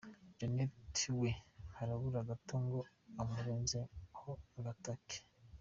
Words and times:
Janet 0.37 0.97
we 1.19 1.29
harabura 1.77 2.27
gato 2.29 2.55
ngo 2.63 2.79
amurenze 3.21 3.79
ho 4.17 4.31
agataka. 4.57 5.17